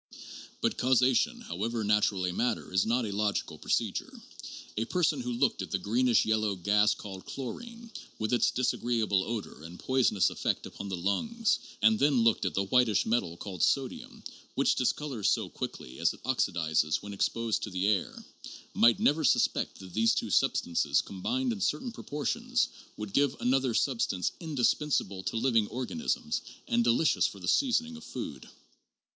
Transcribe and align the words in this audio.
But 0.61 0.79
causation, 0.79 1.41
however 1.41 1.83
natural 1.83 2.25
a 2.25 2.33
matter, 2.33 2.73
is 2.73 2.87
not 2.87 3.05
a 3.05 3.11
logical 3.15 3.59
procedure. 3.59 4.11
A 4.75 4.85
person 4.85 5.21
who 5.21 5.31
looked 5.31 5.61
at 5.61 5.69
the 5.69 5.77
greenish 5.77 6.25
yellow 6.25 6.55
gas 6.55 6.95
called 6.95 7.27
chlorin 7.27 7.91
with 8.17 8.33
its 8.33 8.49
disagreeable 8.49 9.23
odor 9.23 9.61
and 9.61 9.77
poisonous 9.79 10.31
effect 10.31 10.65
upon 10.65 10.89
the 10.89 10.97
lungs 10.97 11.59
and 11.83 11.99
then 11.99 12.23
looked 12.23 12.45
at 12.45 12.55
the 12.55 12.63
whitish 12.63 13.05
metal 13.05 13.37
called 13.37 13.61
sodium 13.61 14.23
which 14.55 14.73
discolors 14.73 15.29
so 15.29 15.49
quickly 15.49 15.99
as 15.99 16.15
it 16.15 16.23
oxidizes 16.23 17.03
when 17.03 17.13
exposed 17.13 17.61
to 17.61 17.69
the 17.69 17.85
air, 17.87 18.25
might 18.73 18.99
never 18.99 19.23
suspect 19.23 19.77
that 19.77 19.93
those 19.93 20.15
two 20.15 20.31
substances, 20.31 21.03
combined 21.03 21.53
in 21.53 21.61
certain 21.61 21.91
proportions, 21.91 22.69
would 22.97 23.13
give 23.13 23.35
another 23.39 23.75
substance 23.75 24.31
indispensable 24.39 25.21
to 25.21 25.37
living 25.37 25.67
organisms 25.67 26.41
and 26.67 26.83
delicious 26.83 27.27
for 27.27 27.39
the 27.39 27.47
seasoning 27.47 27.95
of 27.95 28.03
food. 28.03 28.49